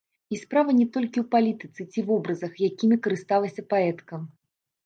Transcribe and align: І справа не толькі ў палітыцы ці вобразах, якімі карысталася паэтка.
І 0.35 0.37
справа 0.43 0.71
не 0.77 0.85
толькі 0.95 1.19
ў 1.23 1.29
палітыцы 1.35 1.81
ці 1.91 2.05
вобразах, 2.09 2.57
якімі 2.69 2.99
карысталася 3.05 3.67
паэтка. 3.75 4.23